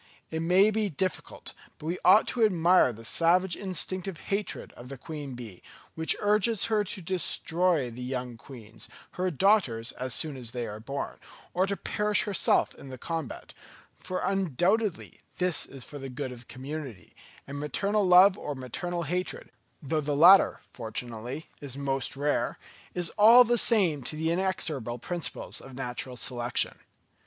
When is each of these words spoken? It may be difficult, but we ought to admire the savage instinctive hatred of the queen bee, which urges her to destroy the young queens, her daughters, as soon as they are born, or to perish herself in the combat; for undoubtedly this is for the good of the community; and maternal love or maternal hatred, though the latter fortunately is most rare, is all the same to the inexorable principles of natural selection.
It 0.31 0.39
may 0.41 0.71
be 0.71 0.89
difficult, 0.89 1.53
but 1.77 1.85
we 1.85 1.99
ought 2.03 2.25
to 2.29 2.43
admire 2.43 2.91
the 2.91 3.05
savage 3.05 3.55
instinctive 3.55 4.17
hatred 4.33 4.71
of 4.71 4.89
the 4.89 4.97
queen 4.97 5.35
bee, 5.35 5.61
which 5.93 6.15
urges 6.21 6.65
her 6.73 6.83
to 6.83 7.03
destroy 7.03 7.91
the 7.91 8.01
young 8.01 8.35
queens, 8.35 8.89
her 9.11 9.29
daughters, 9.29 9.91
as 9.91 10.15
soon 10.15 10.37
as 10.37 10.53
they 10.53 10.65
are 10.65 10.79
born, 10.79 11.19
or 11.53 11.67
to 11.67 11.77
perish 11.77 12.23
herself 12.23 12.73
in 12.73 12.89
the 12.89 12.97
combat; 12.97 13.53
for 13.93 14.21
undoubtedly 14.23 15.21
this 15.37 15.67
is 15.67 15.83
for 15.83 15.99
the 15.99 16.09
good 16.09 16.31
of 16.31 16.39
the 16.39 16.45
community; 16.45 17.15
and 17.45 17.59
maternal 17.59 18.03
love 18.03 18.39
or 18.39 18.55
maternal 18.55 19.03
hatred, 19.03 19.51
though 19.83 20.01
the 20.01 20.15
latter 20.15 20.61
fortunately 20.73 21.47
is 21.59 21.77
most 21.77 22.15
rare, 22.17 22.57
is 22.95 23.11
all 23.19 23.43
the 23.43 23.55
same 23.55 24.01
to 24.01 24.15
the 24.15 24.31
inexorable 24.31 24.97
principles 24.97 25.61
of 25.61 25.75
natural 25.75 26.17
selection. 26.17 26.79